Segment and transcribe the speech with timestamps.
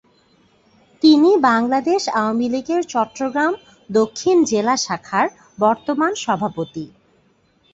[1.03, 3.53] তিনি বাংলাদেশ আওয়ামী লীগের চট্টগ্রাম
[3.89, 5.27] দক্ষিণ জেলা শাখার
[5.59, 6.85] বর্তমান সভাপতি।